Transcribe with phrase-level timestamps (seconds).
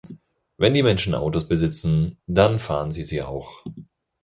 [0.57, 3.63] Wenn die Menschen Autos besitzen, dann fahren sie sie auch.